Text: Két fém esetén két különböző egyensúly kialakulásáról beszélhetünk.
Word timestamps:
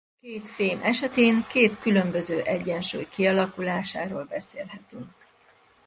Két 0.21 0.49
fém 0.49 0.79
esetén 0.83 1.45
két 1.47 1.79
különböző 1.79 2.41
egyensúly 2.41 3.07
kialakulásáról 3.09 4.23
beszélhetünk. 4.25 5.15